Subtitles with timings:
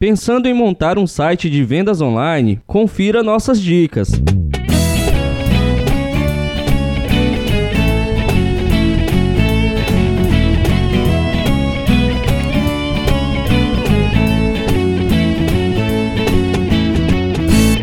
[0.00, 2.58] Pensando em montar um site de vendas online?
[2.66, 4.08] Confira nossas dicas.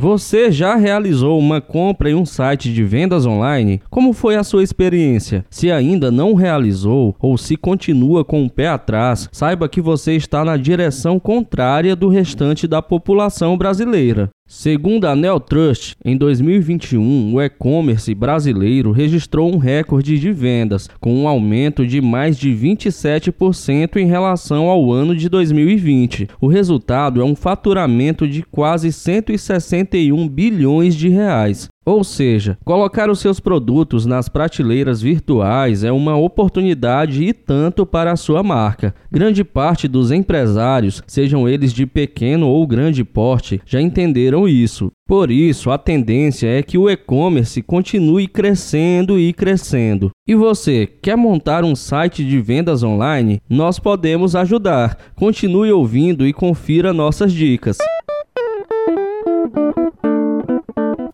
[0.08, 3.82] Você já realizou uma compra em um site de vendas online?
[3.90, 5.44] Como foi a sua experiência?
[5.50, 10.46] Se ainda não realizou ou se continua com o pé atrás, saiba que você está
[10.46, 14.30] na direção contrária do restante da população brasileira.
[14.50, 21.28] Segundo a Neotrust, em 2021, o e-commerce brasileiro registrou um recorde de vendas, com um
[21.28, 26.30] aumento de mais de 27% em relação ao ano de 2020.
[26.40, 31.68] O resultado é um faturamento de quase 161 bilhões de reais.
[31.88, 38.12] Ou seja, colocar os seus produtos nas prateleiras virtuais é uma oportunidade e tanto para
[38.12, 38.94] a sua marca.
[39.10, 44.92] Grande parte dos empresários, sejam eles de pequeno ou grande porte, já entenderam isso.
[45.08, 50.12] Por isso, a tendência é que o e-commerce continue crescendo e crescendo.
[50.28, 53.42] E você, quer montar um site de vendas online?
[53.50, 54.98] Nós podemos ajudar.
[55.16, 57.78] Continue ouvindo e confira nossas dicas.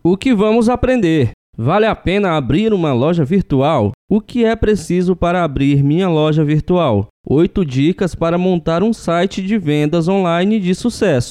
[0.06, 1.30] O que vamos aprender?
[1.56, 3.92] Vale a pena abrir uma loja virtual?
[4.06, 7.06] O que é preciso para abrir minha loja virtual?
[7.26, 11.30] Oito dicas para montar um site de vendas online de sucesso.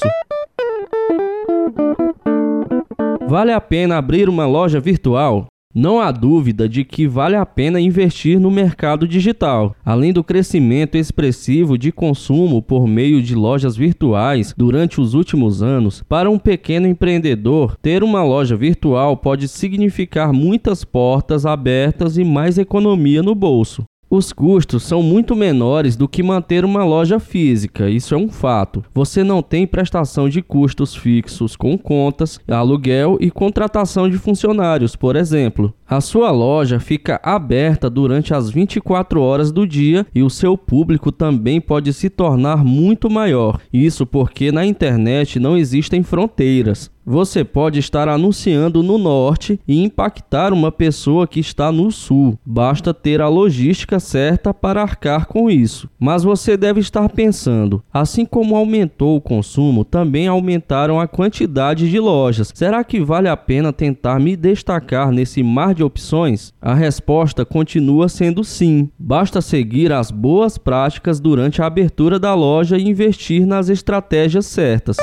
[3.28, 5.46] Vale a pena abrir uma loja virtual?
[5.76, 9.74] Não há dúvida de que vale a pena investir no mercado digital.
[9.84, 16.00] Além do crescimento expressivo de consumo por meio de lojas virtuais durante os últimos anos,
[16.08, 22.56] para um pequeno empreendedor, ter uma loja virtual pode significar muitas portas abertas e mais
[22.56, 23.84] economia no bolso.
[24.16, 28.84] Os custos são muito menores do que manter uma loja física, isso é um fato.
[28.94, 35.16] Você não tem prestação de custos fixos com contas, aluguel e contratação de funcionários, por
[35.16, 35.74] exemplo.
[35.84, 41.10] A sua loja fica aberta durante as 24 horas do dia e o seu público
[41.10, 43.60] também pode se tornar muito maior.
[43.72, 46.93] Isso porque na internet não existem fronteiras.
[47.06, 52.38] Você pode estar anunciando no norte e impactar uma pessoa que está no sul.
[52.44, 55.88] Basta ter a logística certa para arcar com isso.
[55.98, 62.00] Mas você deve estar pensando: assim como aumentou o consumo, também aumentaram a quantidade de
[62.00, 62.50] lojas.
[62.54, 66.54] Será que vale a pena tentar me destacar nesse mar de opções?
[66.60, 68.88] A resposta continua sendo sim.
[68.98, 74.96] Basta seguir as boas práticas durante a abertura da loja e investir nas estratégias certas.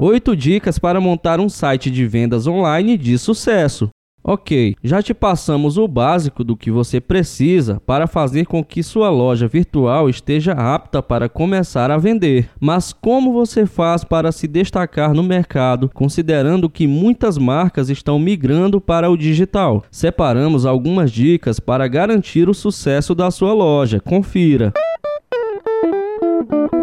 [0.00, 3.90] Oito dicas para montar um site de vendas online de sucesso.
[4.28, 9.08] Ok, já te passamos o básico do que você precisa para fazer com que sua
[9.08, 12.50] loja virtual esteja apta para começar a vender.
[12.58, 18.80] Mas como você faz para se destacar no mercado, considerando que muitas marcas estão migrando
[18.80, 19.84] para o digital?
[19.92, 24.00] Separamos algumas dicas para garantir o sucesso da sua loja.
[24.00, 24.72] Confira.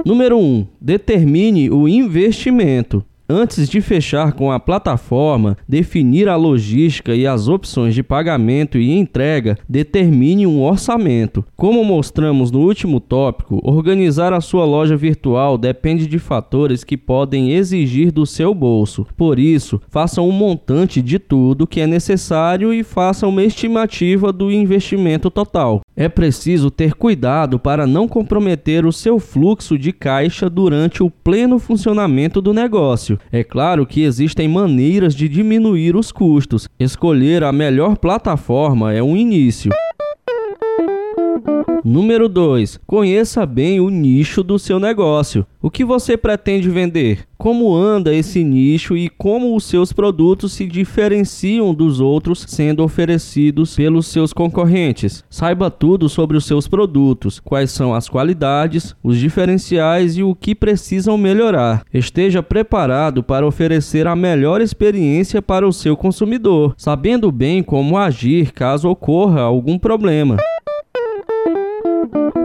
[0.05, 0.65] Número 1.
[0.79, 3.03] Determine o investimento.
[3.27, 8.91] Antes de fechar com a plataforma, definir a logística e as opções de pagamento e
[8.91, 11.43] entrega, determine um orçamento.
[11.55, 17.53] Como mostramos no último tópico, organizar a sua loja virtual depende de fatores que podem
[17.53, 19.07] exigir do seu bolso.
[19.15, 24.51] Por isso, faça um montante de tudo que é necessário e faça uma estimativa do
[24.51, 25.79] investimento total.
[25.95, 31.57] É preciso ter cuidado para não comprometer o seu fluxo de caixa durante o pleno
[31.57, 33.19] funcionamento do negócio negócio.
[33.31, 36.67] É claro que existem maneiras de diminuir os custos.
[36.79, 39.71] Escolher a melhor plataforma é um início.
[41.83, 42.79] Número 2.
[42.87, 45.45] Conheça bem o nicho do seu negócio.
[45.61, 47.25] O que você pretende vender?
[47.37, 53.75] Como anda esse nicho e como os seus produtos se diferenciam dos outros sendo oferecidos
[53.75, 55.25] pelos seus concorrentes?
[55.29, 60.55] Saiba tudo sobre os seus produtos, quais são as qualidades, os diferenciais e o que
[60.55, 61.83] precisam melhorar.
[61.93, 68.53] Esteja preparado para oferecer a melhor experiência para o seu consumidor, sabendo bem como agir
[68.53, 70.37] caso ocorra algum problema.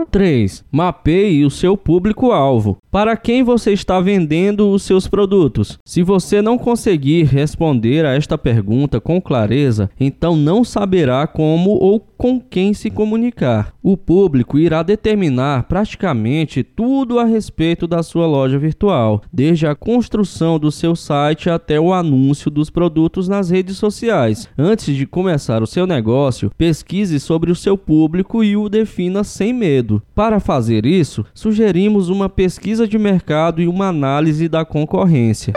[0.09, 0.65] 3.
[0.71, 2.77] Mapeie o seu público-alvo.
[2.91, 5.77] Para quem você está vendendo os seus produtos?
[5.85, 12.08] Se você não conseguir responder a esta pergunta com clareza, então não saberá como ou
[12.19, 13.73] com quem se comunicar.
[13.81, 20.59] O público irá determinar praticamente tudo a respeito da sua loja virtual, desde a construção
[20.59, 24.49] do seu site até o anúncio dos produtos nas redes sociais.
[24.57, 29.53] Antes de começar o seu negócio, pesquise sobre o seu público e o defina sem
[29.53, 30.03] medo.
[30.13, 35.53] Para fazer isso, sugerimos uma pesquisa de mercado e uma análise da concorrência.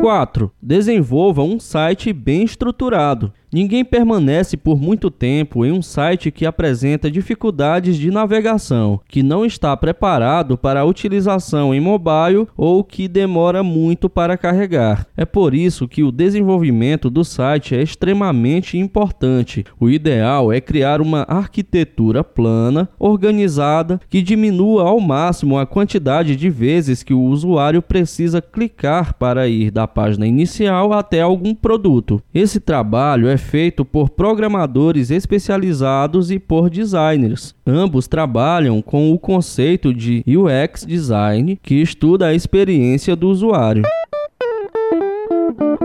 [0.00, 0.50] 4.
[0.60, 3.32] Desenvolva um site bem estruturado.
[3.52, 9.44] Ninguém permanece por muito tempo em um site que apresenta dificuldades de navegação, que não
[9.44, 15.04] está preparado para a utilização em mobile ou que demora muito para carregar.
[15.16, 19.64] É por isso que o desenvolvimento do site é extremamente importante.
[19.80, 26.48] O ideal é criar uma arquitetura plana, organizada, que diminua ao máximo a quantidade de
[26.48, 32.22] vezes que o usuário precisa clicar para ir da página inicial até algum produto.
[32.32, 37.54] Esse trabalho é feito por programadores especializados e por designers.
[37.66, 43.82] Ambos trabalham com o conceito de UX design, que estuda a experiência do usuário.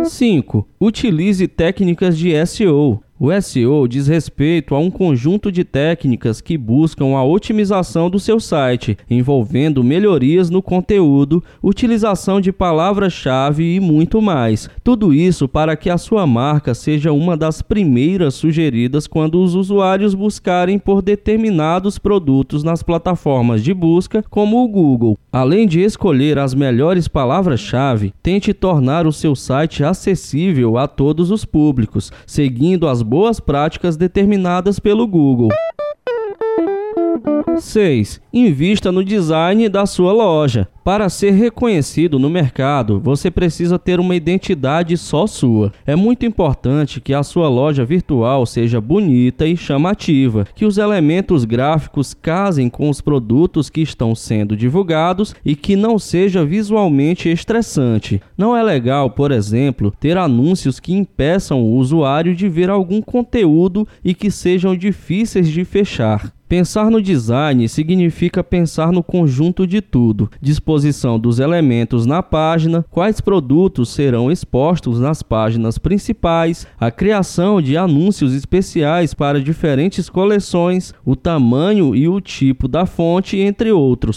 [0.03, 0.67] 5.
[0.79, 3.01] Utilize técnicas de SEO.
[3.17, 8.41] O SEO diz respeito a um conjunto de técnicas que buscam a otimização do seu
[8.41, 14.69] site, envolvendo melhorias no conteúdo, utilização de palavras-chave e muito mais.
[14.84, 20.13] Tudo isso para que a sua marca seja uma das primeiras sugeridas quando os usuários
[20.13, 25.17] buscarem por determinados produtos nas plataformas de busca, como o Google.
[25.31, 31.45] Além de escolher as melhores palavras-chave, tente tornar o seu site acessível a todos os
[31.45, 35.50] públicos, seguindo as boas práticas determinadas pelo Google.
[37.62, 38.21] 6.
[38.33, 40.67] Invista no design da sua loja.
[40.85, 45.74] Para ser reconhecido no mercado, você precisa ter uma identidade só sua.
[45.83, 51.43] É muito importante que a sua loja virtual seja bonita e chamativa, que os elementos
[51.43, 58.21] gráficos casem com os produtos que estão sendo divulgados e que não seja visualmente estressante.
[58.38, 63.88] Não é legal, por exemplo, ter anúncios que impeçam o usuário de ver algum conteúdo
[64.03, 66.35] e que sejam difíceis de fechar.
[66.47, 73.19] Pensar no design significa pensar no conjunto de tudo, disposição dos elementos na página, quais
[73.19, 81.15] produtos serão expostos nas páginas principais, a criação de anúncios especiais para diferentes coleções, o
[81.15, 84.15] tamanho e o tipo da fonte, entre outros.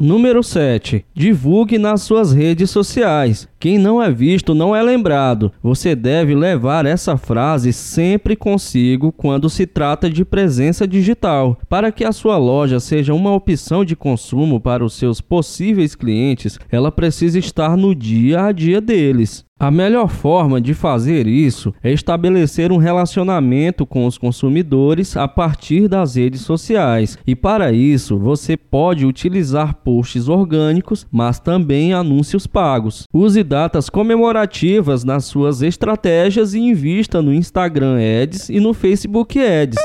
[0.00, 1.04] Número 7.
[1.14, 3.48] Divulgue nas suas redes sociais.
[3.60, 5.50] Quem não é visto não é lembrado.
[5.60, 12.04] Você deve levar essa frase sempre consigo quando se trata de presença digital, para que
[12.04, 16.56] a sua loja seja uma opção de consumo para os seus possíveis clientes.
[16.70, 19.48] Ela precisa estar no dia a dia deles.
[19.60, 25.88] A melhor forma de fazer isso é estabelecer um relacionamento com os consumidores a partir
[25.88, 27.18] das redes sociais.
[27.26, 33.02] E para isso, você pode utilizar posts orgânicos, mas também anúncios pagos.
[33.12, 39.78] Use datas comemorativas nas suas estratégias e invista no Instagram Ads e no Facebook Ads.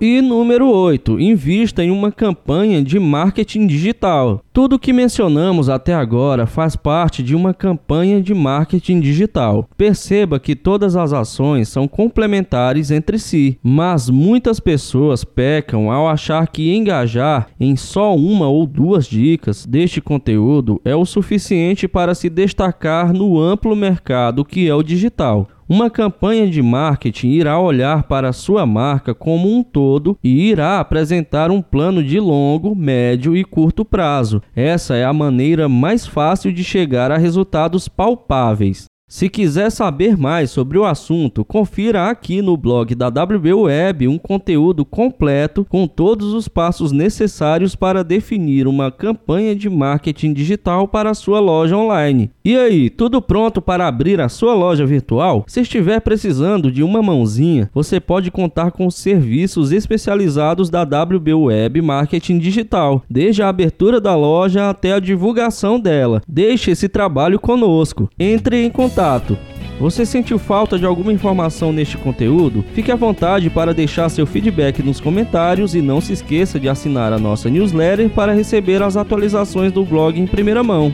[0.00, 4.42] E número 8, invista em uma campanha de marketing digital.
[4.52, 9.68] Tudo que mencionamos até agora faz parte de uma campanha de marketing digital.
[9.76, 16.48] Perceba que todas as ações são complementares entre si, mas muitas pessoas pecam ao achar
[16.48, 22.28] que engajar em só uma ou duas dicas deste conteúdo é o suficiente para se
[22.28, 25.48] destacar no amplo mercado que é o digital.
[25.72, 30.80] Uma campanha de marketing irá olhar para a sua marca como um todo e irá
[30.80, 34.42] apresentar um plano de longo, médio e curto prazo.
[34.54, 38.89] Essa é a maneira mais fácil de chegar a resultados palpáveis.
[39.10, 44.16] Se quiser saber mais sobre o assunto, confira aqui no blog da WB Web um
[44.16, 51.10] conteúdo completo com todos os passos necessários para definir uma campanha de marketing digital para
[51.10, 52.30] a sua loja online.
[52.44, 55.44] E aí, tudo pronto para abrir a sua loja virtual?
[55.48, 61.82] Se estiver precisando de uma mãozinha, você pode contar com serviços especializados da WB Web
[61.82, 66.22] Marketing Digital, desde a abertura da loja até a divulgação dela.
[66.28, 68.08] Deixe esse trabalho conosco.
[68.16, 69.38] Entre em contato contato.
[69.78, 72.62] Você sentiu falta de alguma informação neste conteúdo?
[72.74, 77.10] Fique à vontade para deixar seu feedback nos comentários e não se esqueça de assinar
[77.10, 80.92] a nossa newsletter para receber as atualizações do blog em primeira mão.